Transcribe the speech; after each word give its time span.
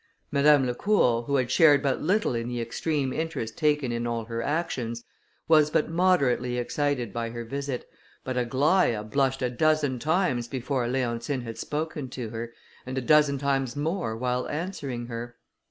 Madame 0.31 0.65
Lacour, 0.65 1.21
who 1.27 1.35
had 1.35 1.51
shared 1.51 1.83
but 1.83 2.01
little 2.01 2.33
in 2.33 2.47
the 2.47 2.59
extreme 2.59 3.13
interest 3.13 3.55
taken 3.55 3.91
in 3.91 4.07
all 4.07 4.25
her 4.25 4.41
actions, 4.41 5.03
was 5.47 5.69
but 5.69 5.91
moderately 5.91 6.57
excited 6.57 7.13
by 7.13 7.29
her 7.29 7.45
visit, 7.45 7.87
but 8.23 8.35
Aglaïa 8.35 9.07
blushed 9.07 9.43
a 9.43 9.49
dozen 9.51 9.99
times 9.99 10.47
before 10.47 10.87
Leontine 10.87 11.41
had 11.41 11.59
spoken 11.59 12.09
to 12.09 12.29
her, 12.31 12.51
and 12.83 12.97
a 12.97 12.99
dozen 13.01 13.37
times 13.37 13.75
more 13.75 14.17
while 14.17 14.49
answering 14.49 15.05
her. 15.05 15.37